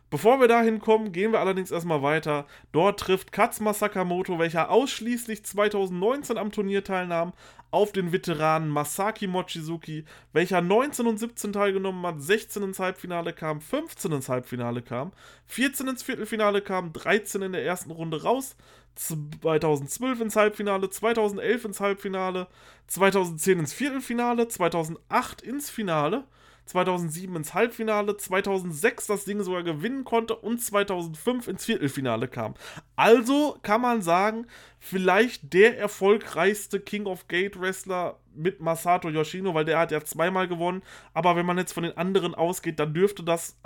[0.08, 2.46] Bevor wir dahin kommen, gehen wir allerdings erstmal weiter.
[2.70, 7.32] Dort trifft Katsuma Sakamoto, welcher ausschließlich 2019 am Turnier teilnahm,
[7.72, 13.60] auf den Veteranen Masaki Mochizuki, welcher 19 und 17 teilgenommen hat, 16 ins Halbfinale kam,
[13.60, 15.10] 15 ins Halbfinale kam,
[15.46, 18.56] 14 ins Viertelfinale kam, 13 in der ersten Runde raus,
[18.94, 22.46] 2012 ins Halbfinale, 2011 ins Halbfinale,
[22.86, 26.24] 2010 ins Viertelfinale, 2008 ins Finale
[26.66, 32.54] 2007 ins Halbfinale, 2006 das Ding sogar gewinnen konnte und 2005 ins Viertelfinale kam.
[32.96, 34.46] Also kann man sagen,
[34.78, 40.48] vielleicht der erfolgreichste King of Gate Wrestler mit Masato Yoshino, weil der hat ja zweimal
[40.48, 40.82] gewonnen.
[41.14, 43.58] Aber wenn man jetzt von den anderen ausgeht, dann dürfte das,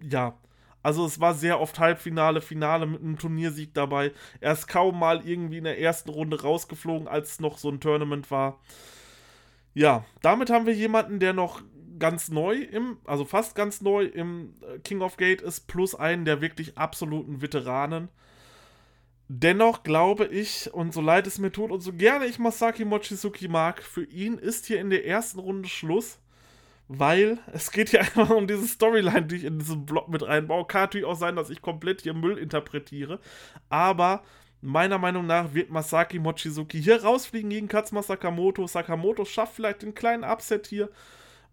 [0.00, 0.38] ja,
[0.82, 4.12] also es war sehr oft Halbfinale, Finale mit einem Turniersieg dabei.
[4.40, 7.80] Er ist kaum mal irgendwie in der ersten Runde rausgeflogen, als es noch so ein
[7.80, 8.60] Tournament war.
[9.74, 11.60] Ja, damit haben wir jemanden, der noch
[11.98, 16.24] ganz neu im, also fast ganz neu im äh, King of Gate ist, plus einen
[16.24, 18.08] der wirklich absoluten Veteranen.
[19.28, 23.48] Dennoch glaube ich, und so leid es mir tut und so gerne ich Masaki Mochizuki
[23.48, 26.18] mag, für ihn ist hier in der ersten Runde Schluss,
[26.86, 30.66] weil es geht hier einfach um diese Storyline, die ich in diesen Blog mit reinbaue.
[30.66, 33.18] Kann natürlich auch sein, dass ich komplett hier Müll interpretiere,
[33.68, 34.22] aber
[34.60, 38.66] meiner Meinung nach wird Masaki Mochizuki hier rausfliegen gegen Katsuma Sakamoto.
[38.66, 40.88] Sakamoto schafft vielleicht den kleinen Upset hier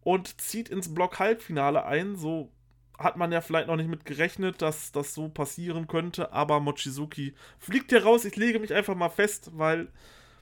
[0.04, 2.16] und zieht ins Block-Halbfinale ein.
[2.16, 2.52] So
[2.98, 7.34] hat man ja vielleicht noch nicht mit gerechnet, dass das so passieren könnte, aber Mochizuki
[7.58, 8.26] fliegt hier raus.
[8.26, 9.88] Ich lege mich einfach mal fest, weil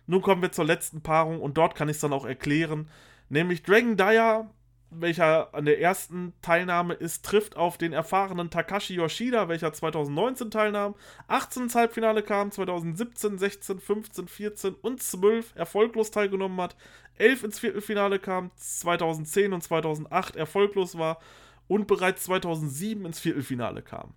[0.07, 2.89] nun kommen wir zur letzten Paarung und dort kann ich es dann auch erklären.
[3.29, 4.49] Nämlich Dragon Dyer
[4.91, 10.95] welcher an der ersten Teilnahme ist, trifft auf den erfahrenen Takashi Yoshida, welcher 2019 teilnahm,
[11.27, 16.75] 18 ins Halbfinale kam, 2017, 16, 15, 14 und 12 erfolglos teilgenommen hat,
[17.17, 21.19] 11 ins Viertelfinale kam, 2010 und 2008 erfolglos war
[21.67, 24.13] und bereits 2007 ins Viertelfinale kam.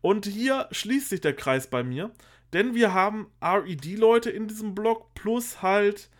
[0.00, 2.10] Und hier schließt sich der Kreis bei mir,
[2.52, 6.10] denn wir haben RED-Leute in diesem Block plus halt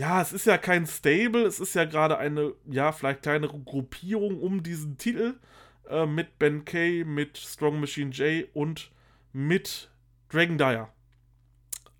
[0.00, 4.40] ja, es ist ja kein Stable, es ist ja gerade eine, ja, vielleicht kleinere Gruppierung
[4.40, 5.34] um diesen Titel
[5.90, 8.92] äh, mit Ben Kay, mit Strong Machine J und
[9.34, 9.90] mit
[10.30, 10.90] Dragon Dyer.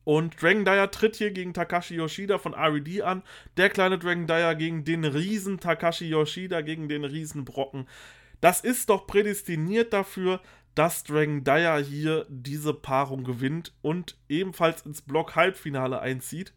[0.05, 3.23] Und Dragon Dyer tritt hier gegen Takashi Yoshida von RED an.
[3.59, 7.87] Der kleine Dragon Dyer gegen den riesen Takashi Yoshida, gegen den riesen Brocken.
[8.41, 10.41] Das ist doch prädestiniert dafür,
[10.75, 16.55] dass Dragon Dyer hier diese Paarung gewinnt und ebenfalls ins Block-Halbfinale einzieht.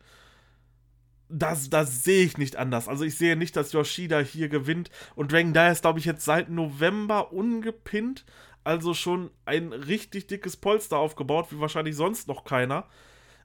[1.36, 2.88] Das, das sehe ich nicht anders.
[2.88, 4.92] Also ich sehe nicht, dass Yoshida hier gewinnt.
[5.16, 8.24] Und Dragon Dyer ist, glaube ich, jetzt seit November ungepinnt.
[8.64, 12.88] Also schon ein richtig dickes Polster aufgebaut, wie wahrscheinlich sonst noch keiner.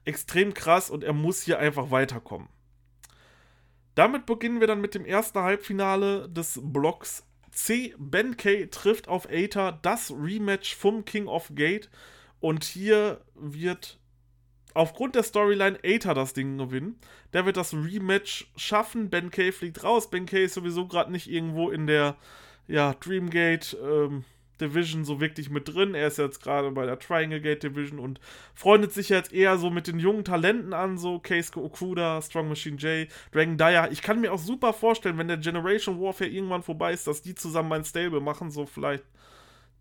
[0.05, 2.47] Extrem krass und er muss hier einfach weiterkommen.
[3.95, 7.95] Damit beginnen wir dann mit dem ersten Halbfinale des Blocks C.
[7.97, 11.89] Ben K trifft auf Aether, das Rematch vom King of Gate.
[12.39, 13.98] Und hier wird
[14.79, 16.97] aufgrund der Storyline Aether das Ding gewinnen.
[17.33, 19.09] Der wird das Rematch schaffen.
[19.09, 20.09] Ben K fliegt raus.
[20.09, 22.15] Ben K ist sowieso gerade nicht irgendwo in der
[22.67, 24.23] ja, Dreamgate ähm,
[24.61, 25.95] Division so wirklich mit drin.
[25.95, 28.21] Er ist jetzt gerade bei der Triangle Gate Division und
[28.53, 32.77] freundet sich jetzt eher so mit den jungen Talenten an, so Keisuke Okuda, Strong Machine
[32.77, 33.91] J, Dragon Dyer.
[33.91, 37.35] Ich kann mir auch super vorstellen, wenn der Generation Warfare irgendwann vorbei ist, dass die
[37.35, 39.03] zusammen mein Stable machen, so vielleicht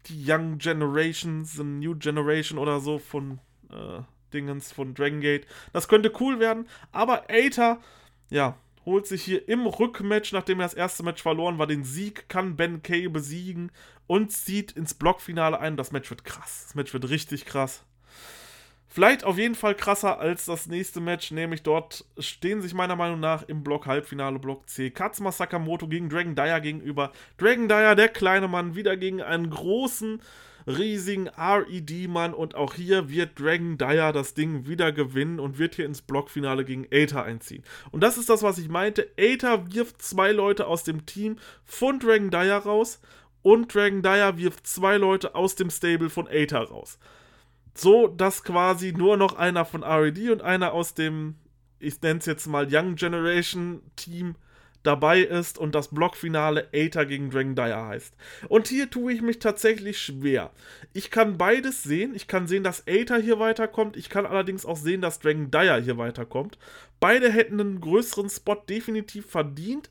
[0.07, 3.39] die Young Generations, the New Generation oder so von
[3.71, 5.47] äh, Dingens von Dragon Gate.
[5.73, 7.79] Das könnte cool werden, aber Aether,
[8.31, 12.29] ja, holt sich hier im Rückmatch, nachdem er das erste Match verloren war, den Sieg,
[12.29, 13.71] kann Ben Kay besiegen
[14.07, 15.77] und zieht ins Blockfinale ein.
[15.77, 16.65] Das Match wird krass.
[16.65, 17.85] Das Match wird richtig krass.
[18.91, 23.21] Vielleicht auf jeden Fall krasser als das nächste Match, nämlich dort stehen sich meiner Meinung
[23.21, 27.13] nach im Block Halbfinale Block C Katsuma Sakamoto gegen Dragon Dyer gegenüber.
[27.37, 30.23] Dragon Dyer, der kleine Mann, wieder gegen einen großen
[30.69, 35.87] riesigen RED-Mann und auch hier wird Dragon Dyer das Ding wieder gewinnen und wird hier
[35.87, 37.65] ins Blockfinale gegen Aether einziehen.
[37.91, 39.09] Und das ist das, was ich meinte.
[39.17, 43.01] Aether wirft zwei Leute aus dem Team von Dragon Dyer raus
[43.43, 46.99] und Dragon Dyer wirft zwei Leute aus dem Stable von Aether raus.
[47.75, 51.37] So, dass quasi nur noch einer von RED und einer aus dem,
[51.79, 54.35] ich nenne es jetzt mal Young Generation Team
[54.89, 58.17] dabei ist und das Blockfinale Aether gegen Dragon Dyer heißt.
[58.49, 60.51] Und hier tue ich mich tatsächlich schwer.
[60.95, 62.15] Ich kann beides sehen.
[62.15, 63.97] Ich kann sehen, dass Aether hier weiterkommt.
[63.97, 66.59] Ich kann allerdings auch sehen, dass Dragon Dyer hier weiterkommt.
[66.99, 69.91] Beide hätten einen größeren Spot definitiv verdient.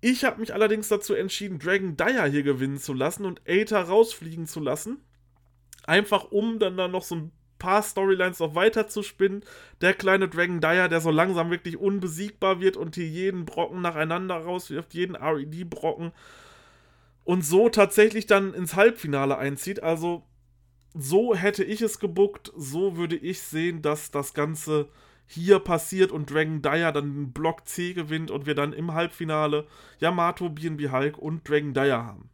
[0.00, 4.46] Ich habe mich allerdings dazu entschieden, Dragon Dyer hier gewinnen zu lassen und Aether rausfliegen
[4.46, 5.04] zu lassen.
[5.86, 9.42] Einfach um dann, dann noch so ein paar Storylines noch weiter zu spinnen.
[9.80, 14.36] Der kleine Dragon Dyer, der so langsam wirklich unbesiegbar wird und hier jeden Brocken nacheinander
[14.36, 16.12] rauswirft, jeden RED-Brocken.
[17.24, 19.82] Und so tatsächlich dann ins Halbfinale einzieht.
[19.82, 20.24] Also
[20.94, 24.88] so hätte ich es gebuckt, so würde ich sehen, dass das Ganze
[25.26, 29.66] hier passiert und Dragon Dyer dann Block C gewinnt und wir dann im Halbfinale
[29.98, 32.30] Yamato, BNB Hulk und Dragon Dyer haben.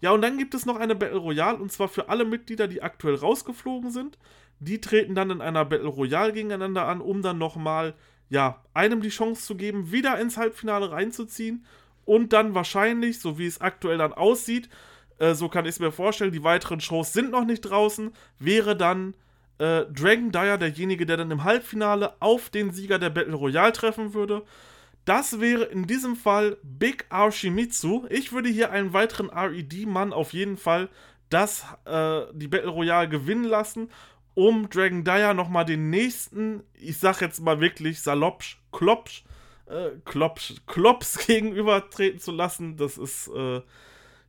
[0.00, 2.82] Ja, und dann gibt es noch eine Battle Royale und zwar für alle Mitglieder, die
[2.82, 4.18] aktuell rausgeflogen sind.
[4.58, 7.94] Die treten dann in einer Battle Royale gegeneinander an, um dann nochmal,
[8.28, 11.64] ja, einem die Chance zu geben, wieder ins Halbfinale reinzuziehen
[12.04, 14.68] und dann wahrscheinlich, so wie es aktuell dann aussieht,
[15.18, 18.76] äh, so kann ich es mir vorstellen, die weiteren Shows sind noch nicht draußen, wäre
[18.76, 19.14] dann
[19.58, 24.14] äh, Dragon Dyer derjenige, der dann im Halbfinale auf den Sieger der Battle Royale treffen
[24.14, 24.42] würde.
[25.04, 28.06] Das wäre in diesem Fall Big Arshimitsu.
[28.10, 30.88] Ich würde hier einen weiteren RED-Mann auf jeden Fall
[31.30, 33.88] das, äh, die Battle Royale gewinnen lassen,
[34.34, 39.24] um Dragon Dyer nochmal den nächsten, ich sag jetzt mal wirklich salopsch, klopsch,
[39.66, 42.76] äh, klopsch, klops gegenübertreten zu lassen.
[42.76, 43.62] Das ist äh,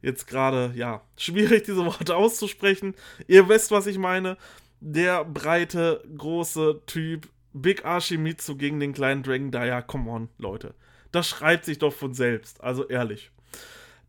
[0.02, 2.96] jetzt gerade, ja, schwierig, diese Worte auszusprechen.
[3.28, 4.38] Ihr wisst, was ich meine.
[4.80, 10.74] Der breite, große Typ Big Archimitsu gegen den kleinen Dragon Dyer, come on, Leute.
[11.12, 13.32] Das schreibt sich doch von selbst, also ehrlich.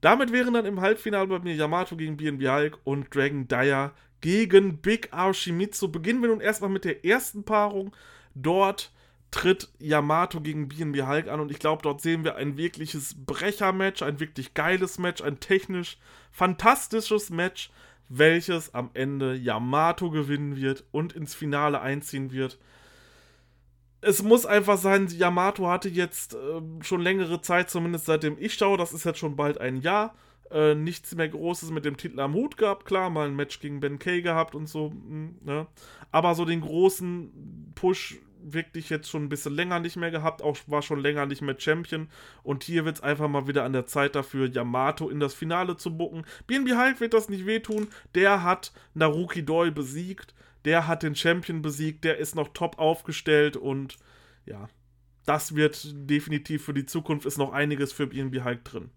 [0.00, 4.78] Damit wären dann im Halbfinale bei mir Yamato gegen BNB Hulk und Dragon Dyer gegen
[4.78, 5.88] Big Archimitsu.
[5.88, 7.94] Beginnen wir nun erstmal mit der ersten Paarung.
[8.34, 8.92] Dort
[9.30, 14.02] tritt Yamato gegen BNB Hulk an und ich glaube, dort sehen wir ein wirkliches Brechermatch,
[14.02, 15.98] ein wirklich geiles Match, ein technisch
[16.30, 17.70] fantastisches Match,
[18.08, 22.58] welches am Ende Yamato gewinnen wird und ins Finale einziehen wird
[24.02, 28.76] es muss einfach sein, Yamato hatte jetzt äh, schon längere Zeit, zumindest seitdem ich schaue,
[28.76, 30.14] das ist jetzt schon bald ein Jahr,
[30.50, 32.84] äh, nichts mehr Großes mit dem Titel am Hut gehabt.
[32.84, 35.68] Klar, mal ein Match gegen Ben Kay gehabt und so, hm, ne?
[36.10, 40.58] aber so den großen Push wirklich jetzt schon ein bisschen länger nicht mehr gehabt, auch
[40.66, 42.08] war schon länger nicht mehr Champion.
[42.42, 45.76] Und hier wird es einfach mal wieder an der Zeit dafür, Yamato in das Finale
[45.76, 46.24] zu bucken.
[46.48, 47.86] BNB Hulk wird das nicht wehtun.
[48.16, 53.56] Der hat Naruki Doi besiegt der hat den Champion besiegt, der ist noch top aufgestellt
[53.56, 53.96] und
[54.46, 54.68] ja,
[55.24, 58.90] das wird definitiv für die Zukunft ist noch einiges für BNB Hulk drin.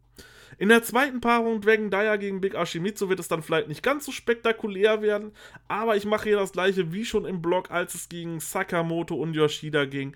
[0.58, 4.06] In der zweiten Paarung Dragon Dyer gegen Big Ashimitsu wird es dann vielleicht nicht ganz
[4.06, 5.32] so spektakulär werden,
[5.68, 9.34] aber ich mache hier das gleiche wie schon im Blog, als es gegen Sakamoto und
[9.34, 10.16] Yoshida ging.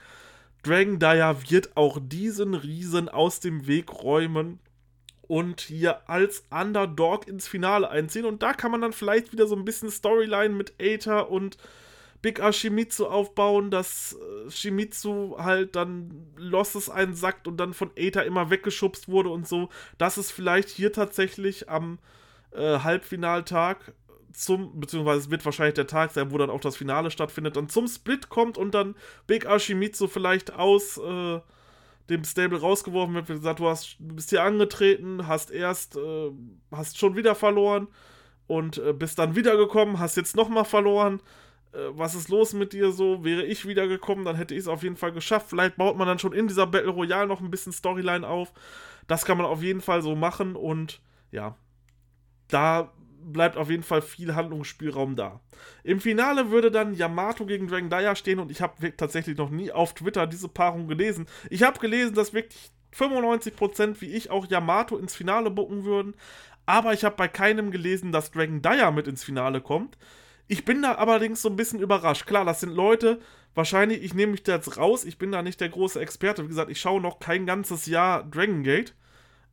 [0.64, 4.60] Dragon Dyer wird auch diesen Riesen aus dem Weg räumen
[5.30, 8.26] und hier als Underdog ins Finale einziehen.
[8.26, 11.56] Und da kann man dann vielleicht wieder so ein bisschen Storyline mit Aether und
[12.24, 12.50] Big A
[13.06, 19.30] aufbauen, dass äh, Shimizu halt dann Losses einsackt und dann von Aether immer weggeschubst wurde
[19.30, 19.70] und so.
[20.00, 22.00] Dass es vielleicht hier tatsächlich am
[22.52, 23.94] äh, Halbfinaltag
[24.34, 27.70] zum, beziehungsweise es wird wahrscheinlich der Tag sein, wo dann auch das Finale stattfindet, dann
[27.70, 28.96] zum Split kommt und dann
[29.28, 31.40] Big Ashimitsu vielleicht aus äh,
[32.10, 36.32] dem Stable rausgeworfen wird, gesagt, du, hast, bist hier angetreten, hast erst, äh,
[36.72, 37.88] hast schon wieder verloren
[38.48, 41.22] und äh, bist dann wiedergekommen, hast jetzt nochmal verloren.
[41.72, 43.24] Äh, was ist los mit dir so?
[43.24, 45.48] Wäre ich wiedergekommen, dann hätte ich es auf jeden Fall geschafft.
[45.50, 48.52] Vielleicht baut man dann schon in dieser Battle Royale noch ein bisschen Storyline auf.
[49.08, 51.56] Das kann man auf jeden Fall so machen und ja,
[52.48, 52.92] da
[53.32, 55.42] bleibt auf jeden Fall viel Handlungsspielraum da.
[55.84, 59.72] Im Finale würde dann Yamato gegen Dragon Dyer stehen und ich habe tatsächlich noch nie
[59.72, 61.28] auf Twitter diese Paarung gelesen.
[61.50, 66.16] Ich habe gelesen, dass wirklich 95% wie ich auch Yamato ins Finale bucken würden,
[66.66, 69.98] aber ich habe bei keinem gelesen, dass Dragon Dyer mit ins Finale kommt.
[70.48, 72.26] Ich bin da allerdings so ein bisschen überrascht.
[72.26, 73.20] Klar, das sind Leute,
[73.54, 76.44] wahrscheinlich, ich nehme mich da jetzt raus, ich bin da nicht der große Experte.
[76.44, 78.96] Wie gesagt, ich schaue noch kein ganzes Jahr Dragon Gate.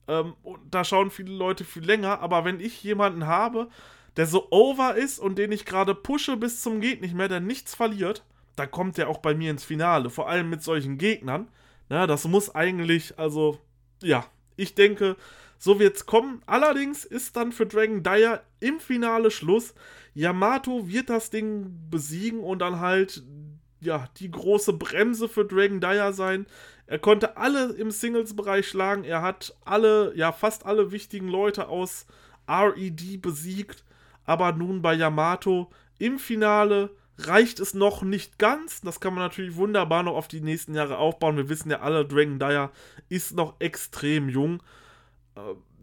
[0.09, 3.69] Ähm, und da schauen viele Leute viel länger, aber wenn ich jemanden habe,
[4.17, 7.41] der so over ist und den ich gerade pushe bis zum geht nicht mehr, der
[7.41, 8.25] nichts verliert,
[8.57, 10.11] dann kommt der auch bei mir ins Finale.
[10.11, 11.49] Vor allem mit solchen Gegnern.
[11.89, 13.59] Na, das muss eigentlich, also,
[14.03, 14.25] ja,
[14.57, 15.17] ich denke,
[15.59, 16.43] so wird's kommen.
[16.47, 19.75] Allerdings ist dann für Dragon Dyer im Finale Schluss.
[20.15, 23.23] Yamato wird das Ding besiegen und dann halt,
[23.81, 26.47] ja, die große Bremse für Dragon Dyer sein.
[26.87, 29.05] Er konnte alle im Singles-Bereich schlagen.
[29.05, 32.07] Er hat alle, ja, fast alle wichtigen Leute aus
[32.49, 33.85] RED besiegt.
[34.25, 38.81] Aber nun bei Yamato im Finale reicht es noch nicht ganz.
[38.83, 41.37] Das kann man natürlich wunderbar noch auf die nächsten Jahre aufbauen.
[41.37, 42.71] Wir wissen ja alle, Dragon Dyer
[43.09, 44.63] ist noch extrem jung.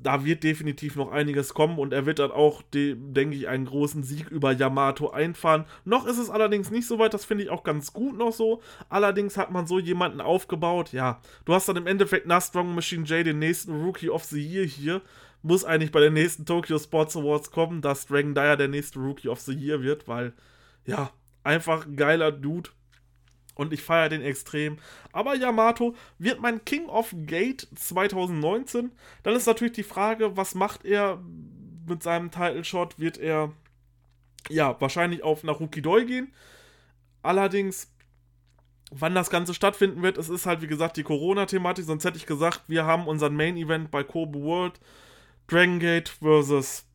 [0.04, 4.04] Da wird definitiv noch einiges kommen und er wird dann auch, denke ich, einen großen
[4.04, 5.66] Sieg über Yamato einfahren.
[5.86, 8.62] Noch ist es allerdings nicht so weit, das finde ich auch ganz gut noch so.
[8.90, 11.22] Allerdings hat man so jemanden aufgebaut, ja.
[11.46, 14.66] Du hast dann im Endeffekt nach Strong Machine J den nächsten Rookie of the Year
[14.66, 15.02] hier.
[15.42, 19.30] Muss eigentlich bei den nächsten Tokyo Sports Awards kommen, dass Dragon Dyer der nächste Rookie
[19.30, 20.34] of the Year wird, weil,
[20.86, 21.12] ja,
[21.44, 22.70] einfach geiler Dude
[23.56, 24.78] und ich feiere den extrem.
[25.12, 28.92] Aber Yamato wird mein King of Gate 2019.
[29.24, 31.22] Dann ist natürlich die Frage, was macht er
[31.88, 33.00] mit seinem Title Shot?
[33.00, 33.52] Wird er
[34.50, 36.34] ja wahrscheinlich auf Narukidoi gehen?
[37.22, 37.92] Allerdings,
[38.92, 41.86] wann das Ganze stattfinden wird, es ist halt wie gesagt die Corona-Thematik.
[41.86, 44.80] Sonst hätte ich gesagt, wir haben unseren Main Event bei Kobe World.
[45.48, 46.86] Dragon Gate versus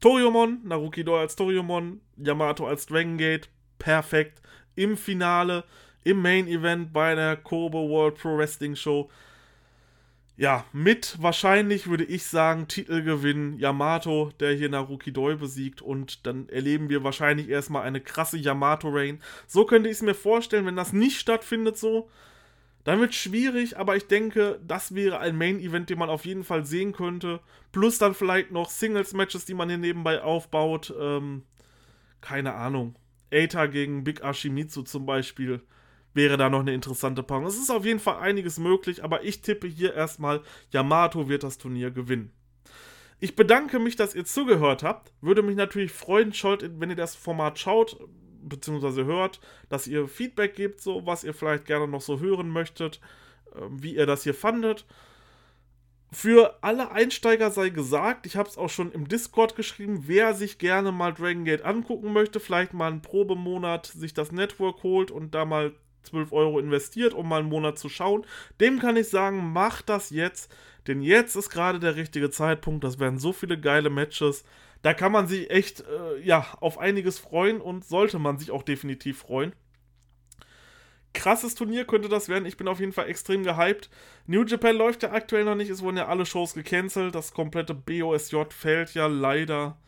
[0.00, 3.48] Toriumon, Narukidoi als Toriumon, Yamato als Dragon Gate.
[3.78, 4.42] Perfekt.
[4.74, 5.64] Im Finale
[6.06, 9.10] im Main Event bei der Kobe World Pro Wrestling Show.
[10.36, 16.48] Ja, mit wahrscheinlich würde ich sagen Titelgewinn Yamato, der hier Naruki Doi besiegt und dann
[16.48, 19.20] erleben wir wahrscheinlich erstmal eine krasse Yamato Reign.
[19.48, 22.08] So könnte ich es mir vorstellen, wenn das nicht stattfindet so,
[22.84, 26.24] dann wird es schwierig, aber ich denke, das wäre ein Main Event, den man auf
[26.24, 27.40] jeden Fall sehen könnte.
[27.72, 30.94] Plus dann vielleicht noch Singles Matches, die man hier nebenbei aufbaut.
[31.00, 31.42] Ähm,
[32.20, 32.94] keine Ahnung.
[33.32, 35.62] Eita gegen Big Ashimitsu zum Beispiel
[36.16, 37.46] wäre da noch eine interessante Paarung.
[37.46, 41.58] Es ist auf jeden Fall einiges möglich, aber ich tippe hier erstmal, Yamato wird das
[41.58, 42.32] Turnier gewinnen.
[43.20, 45.12] Ich bedanke mich, dass ihr zugehört habt.
[45.20, 47.98] Würde mich natürlich freuen, wenn ihr das Format schaut
[48.42, 49.04] bzw.
[49.04, 53.00] hört, dass ihr Feedback gebt, so was ihr vielleicht gerne noch so hören möchtet,
[53.54, 54.86] ähm, wie ihr das hier fandet.
[56.12, 60.58] Für alle Einsteiger sei gesagt, ich habe es auch schon im Discord geschrieben, wer sich
[60.58, 65.34] gerne mal Dragon Gate angucken möchte, vielleicht mal einen Probemonat sich das Network holt und
[65.34, 65.74] da mal
[66.06, 68.24] 12 Euro investiert, um mal einen Monat zu schauen,
[68.60, 70.54] dem kann ich sagen, mach das jetzt,
[70.86, 72.84] denn jetzt ist gerade der richtige Zeitpunkt.
[72.84, 74.44] Das werden so viele geile Matches.
[74.82, 78.62] Da kann man sich echt, äh, ja, auf einiges freuen und sollte man sich auch
[78.62, 79.52] definitiv freuen.
[81.16, 82.44] Krasses Turnier könnte das werden.
[82.44, 83.88] Ich bin auf jeden Fall extrem gehypt.
[84.26, 85.70] New Japan läuft ja aktuell noch nicht.
[85.70, 87.14] Es wurden ja alle Shows gecancelt.
[87.14, 89.78] Das komplette BOSJ fällt ja leider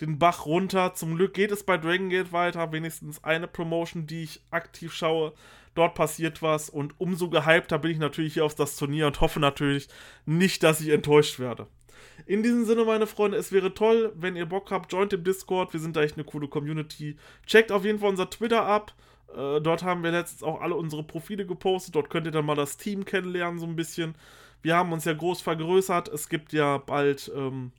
[0.00, 0.94] den Bach runter.
[0.94, 2.70] Zum Glück geht es bei Dragon Gate weiter.
[2.72, 5.32] Wenigstens eine Promotion, die ich aktiv schaue.
[5.78, 9.38] Dort passiert was und umso gehypter bin ich natürlich hier auf das Turnier und hoffe
[9.38, 9.86] natürlich
[10.26, 11.68] nicht, dass ich enttäuscht werde.
[12.26, 15.72] In diesem Sinne, meine Freunde, es wäre toll, wenn ihr Bock habt, joint im Discord.
[15.72, 17.16] Wir sind da echt eine coole Community.
[17.46, 18.92] Checkt auf jeden Fall unser Twitter ab.
[19.28, 21.94] Äh, dort haben wir letztens auch alle unsere Profile gepostet.
[21.94, 24.16] Dort könnt ihr dann mal das Team kennenlernen, so ein bisschen.
[24.62, 26.08] Wir haben uns ja groß vergrößert.
[26.08, 27.70] Es gibt ja bald, ähm,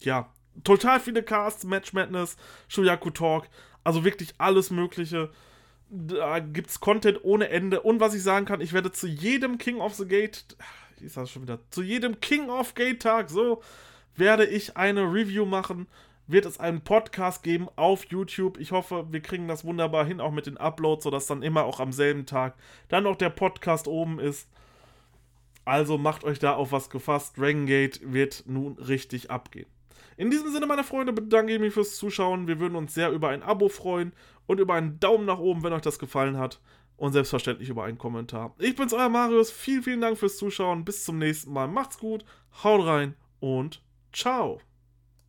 [0.00, 0.32] ja,
[0.64, 2.38] total viele Casts, Match Madness,
[2.68, 3.46] Shuyaku Talk,
[3.84, 5.28] also wirklich alles Mögliche.
[5.94, 7.82] Da gibt es Content ohne Ende.
[7.82, 10.56] Und was ich sagen kann, ich werde zu jedem King of the Gate,
[10.98, 13.62] ich sag schon wieder, zu jedem King of Gate Tag, so,
[14.16, 15.86] werde ich eine Review machen.
[16.26, 18.58] Wird es einen Podcast geben auf YouTube.
[18.58, 21.78] Ich hoffe, wir kriegen das wunderbar hin, auch mit den Uploads, sodass dann immer auch
[21.78, 22.54] am selben Tag
[22.88, 24.48] dann auch der Podcast oben ist.
[25.66, 27.36] Also macht euch da auf was gefasst.
[27.36, 29.68] Dragon Gate wird nun richtig abgehen.
[30.16, 32.46] In diesem Sinne, meine Freunde, bedanke ich mich fürs Zuschauen.
[32.46, 34.12] Wir würden uns sehr über ein Abo freuen
[34.46, 36.60] und über einen Daumen nach oben, wenn euch das gefallen hat.
[36.96, 38.54] Und selbstverständlich über einen Kommentar.
[38.58, 39.50] Ich bin's, euer Marius.
[39.50, 40.84] Vielen, vielen Dank fürs Zuschauen.
[40.84, 41.66] Bis zum nächsten Mal.
[41.66, 42.24] Macht's gut,
[42.62, 43.82] haut rein und
[44.12, 44.60] ciao.